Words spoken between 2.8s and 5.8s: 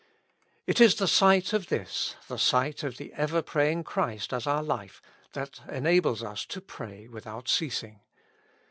of the ever praying Christ as our life, tliat